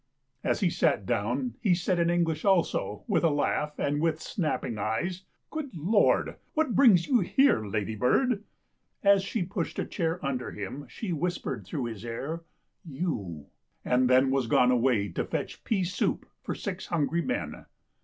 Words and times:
As 0.43 0.61
he 0.61 0.71
sat 0.71 1.05
down 1.05 1.57
he 1.61 1.75
said 1.75 1.99
in 1.99 2.09
English 2.09 2.43
also, 2.43 3.03
w 3.07 3.17
ith 3.19 3.23
a 3.23 3.29
laugh 3.29 3.77
and 3.77 4.01
with 4.01 4.19
snapping 4.19 4.79
eyes:" 4.79 5.25
Good 5.51 5.77
Lord, 5.77 6.37
what 6.55 6.73
brings 6.73 7.05
you 7.07 7.19
here, 7.19 7.63
ladybird?" 7.67 8.43
As 9.03 9.21
she 9.23 9.43
pushed 9.43 9.77
a 9.77 9.85
chair 9.85 10.19
under 10.25 10.49
him 10.49 10.87
she 10.89 11.13
whispered 11.13 11.65
through 11.67 11.85
his 11.85 12.01
hair," 12.01 12.41
You!" 12.83 13.45
and 13.85 14.09
then 14.09 14.31
was 14.31 14.47
gone 14.47 14.71
away 14.71 15.07
to 15.09 15.23
fetch 15.23 15.63
pea 15.63 15.83
soup 15.83 16.25
for 16.41 16.55
six 16.55 16.87
hungry 16.87 17.21
men. 17.21 17.65